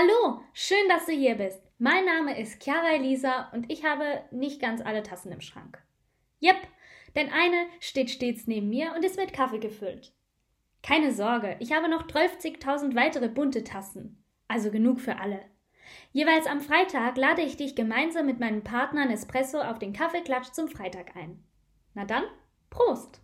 [0.00, 1.60] Hallo, schön, dass du hier bist.
[1.78, 5.82] Mein Name ist Chiara Elisa und ich habe nicht ganz alle Tassen im Schrank.
[6.38, 6.54] Jep,
[7.16, 10.12] denn eine steht stets neben mir und ist mit Kaffee gefüllt.
[10.84, 14.22] Keine Sorge, ich habe noch 12.000 weitere bunte Tassen.
[14.46, 15.40] Also genug für alle.
[16.12, 20.68] Jeweils am Freitag lade ich dich gemeinsam mit meinem Partner Nespresso auf den Kaffeeklatsch zum
[20.68, 21.42] Freitag ein.
[21.94, 22.22] Na dann,
[22.70, 23.20] Prost!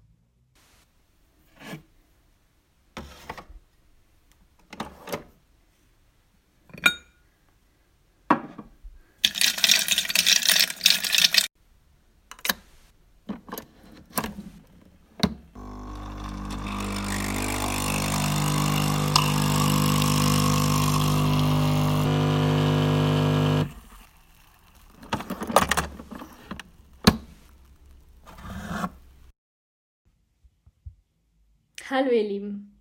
[31.97, 32.77] Hallo ihr Lieben.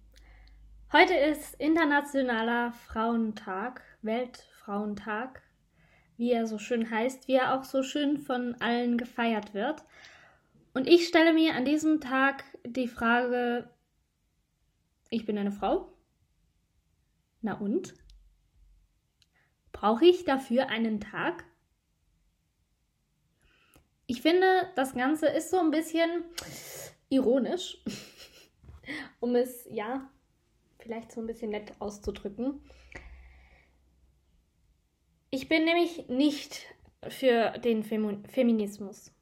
[0.91, 5.43] Heute ist Internationaler Frauentag, Weltfrauentag,
[6.17, 9.83] wie er so schön heißt, wie er auch so schön von allen gefeiert wird.
[10.73, 13.69] Und ich stelle mir an diesem Tag die Frage,
[15.11, 15.93] ich bin eine Frau?
[17.43, 17.93] Na und?
[19.73, 21.43] Brauche ich dafür einen Tag?
[24.07, 26.23] Ich finde, das Ganze ist so ein bisschen
[27.09, 27.77] ironisch
[29.23, 30.09] um es ja
[30.79, 32.59] vielleicht so ein bisschen nett auszudrücken.
[35.29, 36.65] Ich bin nämlich nicht
[37.07, 39.13] für den Fem Feminismus.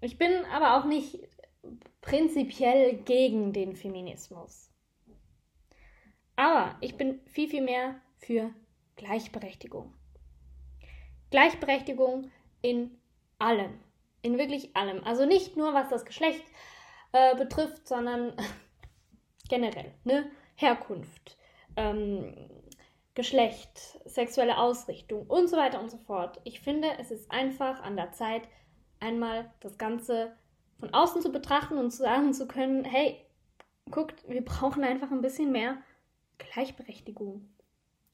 [0.00, 1.18] Ich bin aber auch nicht
[2.00, 4.70] prinzipiell gegen den Feminismus.
[6.36, 8.54] Aber ich bin viel, viel mehr für
[8.94, 9.92] Gleichberechtigung.
[11.30, 12.30] Gleichberechtigung
[12.62, 12.96] in
[13.40, 13.80] allem.
[14.22, 15.02] In wirklich allem.
[15.02, 16.44] Also nicht nur was das Geschlecht
[17.14, 18.32] äh, betrifft, sondern
[19.48, 20.28] generell, ne?
[20.56, 21.38] Herkunft,
[21.76, 22.34] ähm,
[23.14, 26.40] Geschlecht, sexuelle Ausrichtung und so weiter und so fort.
[26.42, 28.42] Ich finde, es ist einfach an der Zeit,
[28.98, 30.36] einmal das Ganze
[30.80, 33.24] von außen zu betrachten und zu sagen zu können, hey,
[33.92, 35.78] guckt, wir brauchen einfach ein bisschen mehr
[36.38, 37.48] Gleichberechtigung.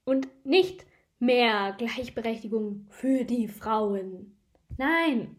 [0.04, 0.84] Und nicht
[1.18, 4.36] mehr Gleichberechtigung für die Frauen.
[4.76, 5.36] Nein,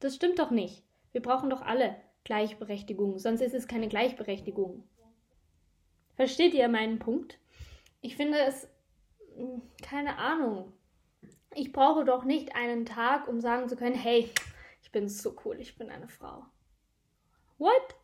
[0.00, 0.82] das stimmt doch nicht.
[1.12, 1.94] Wir brauchen doch alle
[2.24, 4.84] Gleichberechtigung, sonst ist es keine Gleichberechtigung.
[6.14, 7.38] Versteht ihr meinen Punkt?
[8.00, 8.68] Ich finde es,
[9.36, 10.72] hm, keine Ahnung.
[11.54, 14.30] Ich brauche doch nicht einen Tag, um sagen zu können, hey,
[14.82, 16.44] ich bin so cool, ich bin eine Frau.
[17.58, 17.94] What?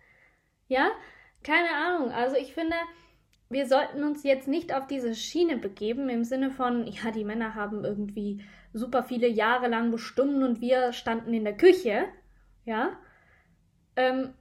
[0.69, 0.91] Ja?
[1.43, 2.11] Keine Ahnung.
[2.11, 2.77] Also ich finde,
[3.50, 7.55] wir sollten uns jetzt nicht auf diese Schiene begeben, im Sinne von, ja, die Männer
[7.55, 8.43] haben irgendwie
[8.73, 12.06] super viele Jahre lang bestimmt und wir standen in der Küche,
[12.65, 12.99] ja,
[13.98, 14.32] ähm,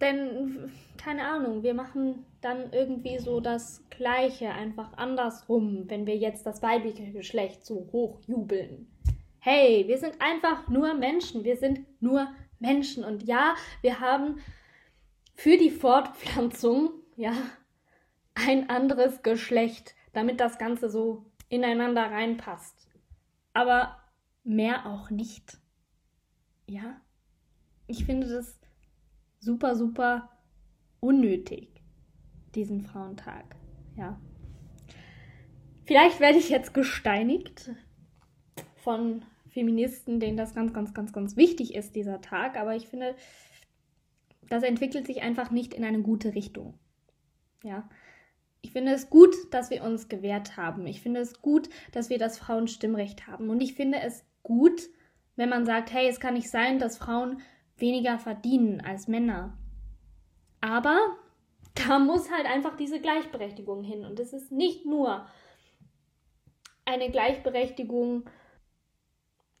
[0.00, 6.46] denn, keine Ahnung, wir machen dann irgendwie so das Gleiche, einfach andersrum, wenn wir jetzt
[6.46, 8.86] das weibliche Geschlecht so hoch jubeln.
[9.40, 12.28] Hey, wir sind einfach nur Menschen, wir sind nur
[12.60, 13.02] Menschen.
[13.02, 14.38] Und ja, wir haben
[15.34, 17.32] für die Fortpflanzung, ja,
[18.34, 22.88] ein anderes Geschlecht, damit das Ganze so ineinander reinpasst.
[23.54, 23.96] Aber
[24.44, 25.58] mehr auch nicht.
[26.68, 27.00] Ja?
[27.88, 28.59] Ich finde das
[29.40, 30.28] super, super
[31.00, 31.82] unnötig,
[32.54, 33.56] diesen Frauentag.
[33.96, 34.20] Ja.
[35.84, 37.72] Vielleicht werde ich jetzt gesteinigt
[38.76, 42.56] von Feministen, denen das ganz, ganz, ganz, ganz wichtig ist, dieser Tag.
[42.56, 43.16] Aber ich finde,
[44.48, 46.78] das entwickelt sich einfach nicht in eine gute Richtung.
[47.64, 47.88] Ja.
[48.62, 50.86] Ich finde es gut, dass wir uns gewehrt haben.
[50.86, 53.48] Ich finde es gut, dass wir das Frauenstimmrecht haben.
[53.48, 54.82] Und ich finde es gut,
[55.36, 57.40] wenn man sagt, hey, es kann nicht sein, dass Frauen
[57.80, 59.56] weniger verdienen als Männer.
[60.60, 61.16] Aber
[61.74, 64.04] da muss halt einfach diese Gleichberechtigung hin.
[64.04, 65.26] Und es ist nicht nur
[66.84, 68.28] eine Gleichberechtigung,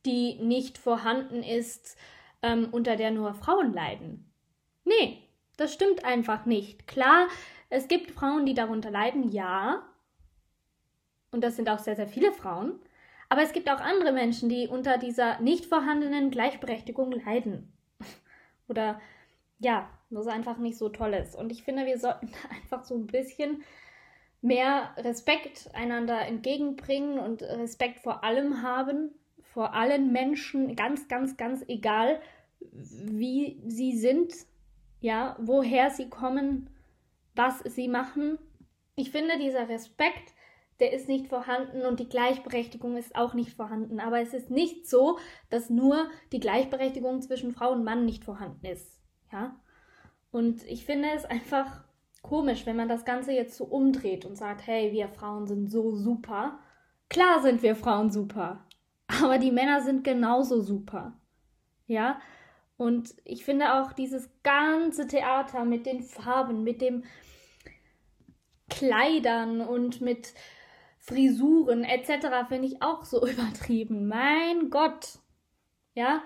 [0.06, 1.96] die nicht vorhanden ist,
[2.42, 4.32] ähm, unter der nur Frauen leiden.
[4.84, 5.18] Nee,
[5.56, 6.86] das stimmt einfach nicht.
[6.86, 7.28] Klar,
[7.68, 9.86] es gibt Frauen, die darunter leiden, ja.
[11.30, 12.80] Und das sind auch sehr, sehr viele Frauen.
[13.28, 17.72] Aber es gibt auch andere Menschen, die unter dieser nicht vorhandenen Gleichberechtigung leiden
[18.70, 19.00] oder
[19.58, 21.36] ja, was einfach nicht so toll ist.
[21.36, 23.62] Und ich finde, wir sollten einfach so ein bisschen
[24.42, 29.10] mehr Respekt einander entgegenbringen und Respekt vor allem haben,
[29.42, 32.20] vor allen Menschen, ganz, ganz, ganz egal,
[32.72, 34.32] wie sie sind,
[35.00, 36.70] ja, woher sie kommen,
[37.34, 38.38] was sie machen.
[38.96, 40.34] Ich finde, dieser Respekt,
[40.80, 44.00] der ist nicht vorhanden und die Gleichberechtigung ist auch nicht vorhanden.
[44.00, 45.18] Aber es ist nicht so,
[45.50, 48.98] dass nur die Gleichberechtigung zwischen Frau und Mann nicht vorhanden ist.
[49.32, 49.60] Ja.
[50.30, 51.84] Und ich finde es einfach
[52.22, 55.94] komisch, wenn man das Ganze jetzt so umdreht und sagt, hey, wir Frauen sind so
[55.94, 56.58] super.
[57.08, 58.64] Klar sind wir Frauen super,
[59.22, 61.18] aber die Männer sind genauso super.
[61.86, 62.20] Ja?
[62.76, 67.04] Und ich finde auch dieses ganze Theater mit den Farben, mit dem
[68.70, 70.32] Kleidern und mit
[71.10, 72.48] Frisuren etc.
[72.48, 74.06] finde ich auch so übertrieben.
[74.06, 75.18] Mein Gott.
[75.94, 76.22] Ja,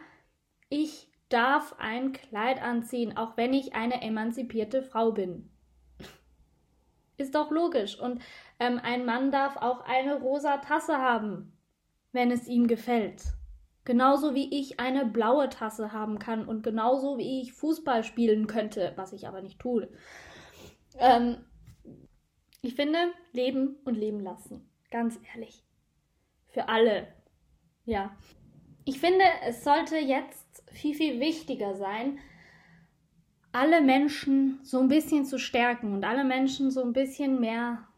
[0.69, 5.51] ich darf ein Kleid anziehen, auch wenn ich eine emanzipierte Frau bin.
[7.17, 7.99] Ist doch logisch.
[7.99, 8.23] Und
[8.61, 11.57] ähm, ein Mann darf auch eine rosa Tasse haben,
[12.13, 13.23] wenn es ihm gefällt.
[13.87, 18.93] Genauso wie ich eine blaue Tasse haben kann und genauso wie ich Fußball spielen könnte,
[18.97, 19.89] was ich aber nicht tue.
[20.99, 21.45] Ähm,
[22.63, 22.99] ich finde,
[23.33, 24.71] leben und leben lassen.
[24.95, 25.65] Ganz ehrlich.
[26.47, 27.09] Für alle.
[27.85, 28.17] Ja.
[28.85, 32.21] Ich finde, es sollte jetzt viel, viel wichtiger sein,
[33.51, 37.89] alle Menschen so ein bisschen zu stärken und alle Menschen so ein bisschen mehr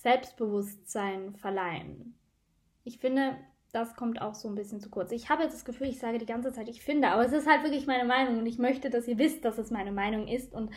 [0.00, 2.18] Selbstbewusstsein verleihen.
[2.84, 3.36] Ich finde,
[3.72, 5.12] das kommt auch so ein bisschen zu kurz.
[5.12, 7.46] Ich habe jetzt das Gefühl, ich sage die ganze Zeit, ich finde, aber es ist
[7.46, 10.54] halt wirklich meine Meinung und ich möchte, dass ihr wisst, dass es meine Meinung ist
[10.54, 10.70] und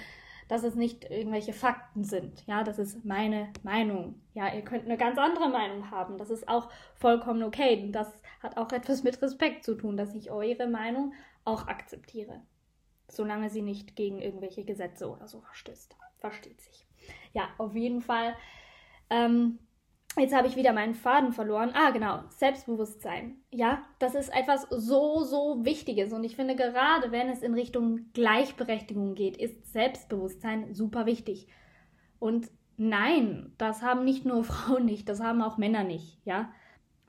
[0.49, 2.45] dass es nicht irgendwelche Fakten sind.
[2.47, 4.19] Ja, das ist meine Meinung.
[4.33, 6.17] Ja, ihr könnt eine ganz andere Meinung haben.
[6.17, 7.81] Das ist auch vollkommen okay.
[7.83, 8.11] Und das
[8.41, 11.13] hat auch etwas mit Respekt zu tun, dass ich eure Meinung
[11.45, 12.41] auch akzeptiere.
[13.07, 15.95] Solange sie nicht gegen irgendwelche Gesetze oder so verstößt.
[16.17, 16.87] Versteht sich.
[17.31, 18.35] Ja, auf jeden Fall.
[19.11, 19.59] Ähm,
[20.17, 21.71] Jetzt habe ich wieder meinen Faden verloren.
[21.73, 23.37] Ah, genau, Selbstbewusstsein.
[23.51, 26.11] Ja, das ist etwas so, so Wichtiges.
[26.13, 31.47] Und ich finde, gerade wenn es in Richtung Gleichberechtigung geht, ist Selbstbewusstsein super wichtig.
[32.17, 36.51] Und nein, das haben nicht nur Frauen nicht, das haben auch Männer nicht, ja.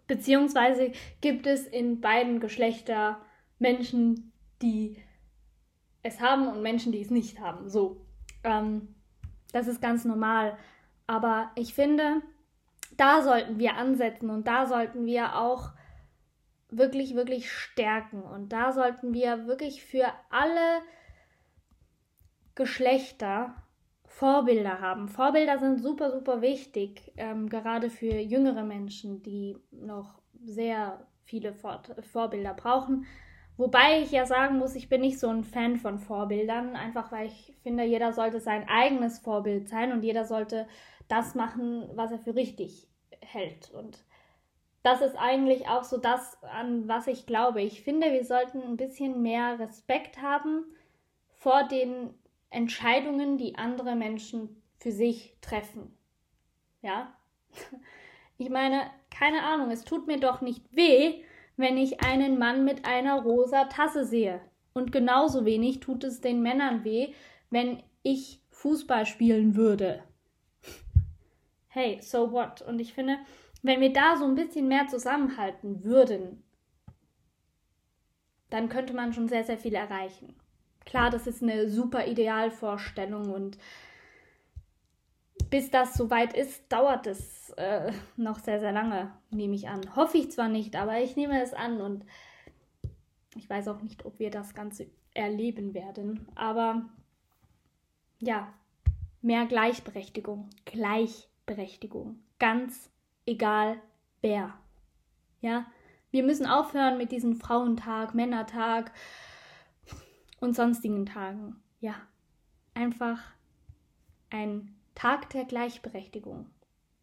[0.07, 3.21] Beziehungsweise gibt es in beiden Geschlechter
[3.61, 4.97] Menschen, die
[6.03, 7.69] es haben und Menschen, die es nicht haben.
[7.69, 8.05] So.
[8.43, 8.95] Ähm,
[9.53, 10.57] das ist ganz normal.
[11.07, 12.23] Aber ich finde,
[13.01, 15.71] da sollten wir ansetzen und da sollten wir auch
[16.69, 18.23] wirklich, wirklich stärken.
[18.23, 20.83] Und da sollten wir wirklich für alle
[22.55, 23.55] Geschlechter
[24.05, 25.09] Vorbilder haben.
[25.09, 31.81] Vorbilder sind super, super wichtig, ähm, gerade für jüngere Menschen, die noch sehr viele Vor
[32.13, 33.07] Vorbilder brauchen.
[33.57, 37.29] Wobei ich ja sagen muss, ich bin nicht so ein Fan von Vorbildern, einfach weil
[37.29, 40.67] ich finde, jeder sollte sein eigenes Vorbild sein und jeder sollte
[41.09, 42.90] das machen, was er für richtig
[43.33, 43.71] hält.
[43.71, 43.99] Und
[44.83, 47.63] das ist eigentlich auch so das, an was ich glaube.
[47.63, 50.65] Ich finde, wir sollten ein bisschen mehr Respekt haben
[51.39, 52.15] vor den
[52.51, 55.97] Entscheidungen, die andere Menschen für sich treffen.
[56.83, 57.15] Ja?
[58.43, 61.23] Ich meine, keine Ahnung, es tut mir doch nicht weh,
[61.59, 64.41] wenn ich einen Mann mit einer rosa Tasse sehe.
[64.73, 67.13] Und genauso wenig tut es den Männern weh,
[67.51, 70.03] wenn ich Fußball spielen würde
[71.71, 72.63] hey, so what?
[72.63, 73.19] Und ich finde,
[73.63, 76.43] wenn wir da so ein bisschen mehr zusammenhalten würden,
[78.51, 80.35] dann könnte man schon sehr, sehr viel erreichen.
[80.85, 83.59] Klar, das ist eine super Idealvorstellung und
[85.49, 89.95] bis das soweit ist, dauert es äh, noch sehr, sehr lange, nehme ich an.
[89.97, 92.05] Hoffe ich zwar nicht, aber ich nehme es an und
[93.37, 96.27] ich weiß auch nicht, ob wir das Ganze erleben werden.
[96.35, 96.89] Aber
[98.21, 98.53] ja,
[99.23, 100.51] mehr Gleichberechtigung.
[100.65, 101.31] Gleichberechtigung.
[101.47, 102.23] Gleichberechtigung.
[102.39, 102.91] Ganz
[103.27, 103.81] egal
[104.21, 104.55] wer.
[105.41, 105.67] Ja,
[106.11, 108.93] wir müssen aufhören mit diesem Frauentag, Männertag
[110.41, 111.63] und sonstigen Tagen.
[111.81, 111.95] Ja,
[112.75, 113.19] einfach
[114.31, 116.51] ein Tag der Gleichberechtigung.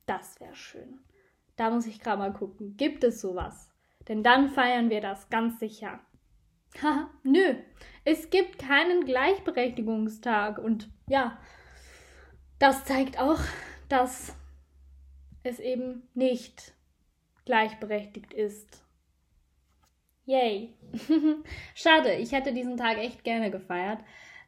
[0.06, 1.00] Das wäre schön.
[1.56, 2.77] Da muss ich gerade mal gucken.
[2.77, 3.74] Gibt es sowas?
[4.08, 6.00] Denn dann feiern wir das ganz sicher.
[6.82, 7.56] Haha, nö.
[8.06, 10.60] Es gibt keinen Gleichberechtigungstag.
[10.60, 11.38] Und ja,
[12.60, 13.39] das zeigt auch,
[13.89, 14.36] dass
[15.44, 16.74] es eben nicht
[17.46, 18.84] gleichberechtigt ist.
[20.25, 20.74] Yay.
[21.74, 24.00] Schade, ich hätte diesen Tag echt gerne gefeiert.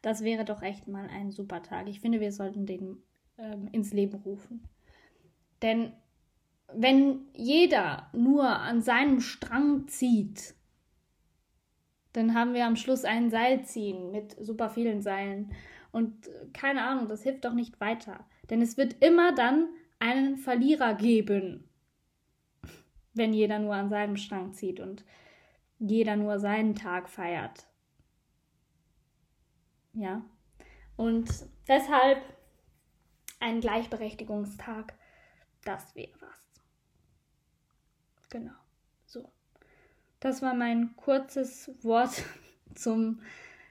[0.02, 1.88] Das wäre doch echt mal ein super Tag.
[1.88, 3.02] Ich finde, wir sollten den
[3.38, 4.62] ähm, ins Leben rufen.
[5.62, 5.92] Denn
[6.72, 10.54] wenn jeder nur an seinem Strang zieht,
[12.12, 15.52] dann haben wir am Schluss ein Seil ziehen mit super vielen Seilen.
[15.92, 18.26] Und äh, keine Ahnung, das hilft doch nicht weiter.
[18.50, 19.68] Denn es wird immer dann
[20.00, 21.68] einen Verlierer geben,
[23.14, 25.04] wenn jeder nur an seinem Strang zieht und
[25.78, 27.66] jeder nur seinen Tag feiert.
[29.94, 30.22] Ja.
[30.96, 31.28] Und
[31.66, 32.22] deshalb
[33.40, 34.94] ein Gleichberechtigungstag,
[35.64, 36.50] das wäre was.
[38.28, 38.52] Genau.
[39.06, 39.30] So.
[40.20, 42.22] Das war mein kurzes Wort
[42.74, 43.22] zum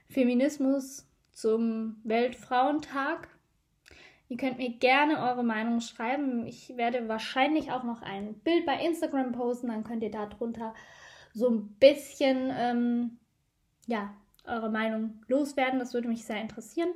[0.08, 3.28] Feminismus, zum Weltfrauentag.
[4.30, 6.46] Ihr könnt mir gerne eure Meinung schreiben.
[6.46, 10.72] Ich werde wahrscheinlich auch noch ein Bild bei Instagram posten, dann könnt ihr darunter
[11.34, 13.18] so ein bisschen ähm,
[13.86, 15.80] ja, eure Meinung loswerden.
[15.80, 16.90] Das würde mich sehr interessieren.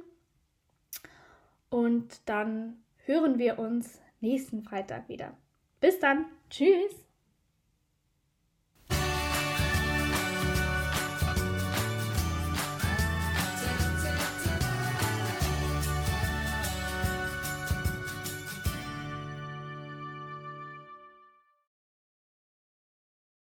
[1.71, 5.37] Und dann hören wir uns nächsten Freitag wieder.
[5.81, 6.27] Bis dann.
[6.51, 7.05] Tschüss.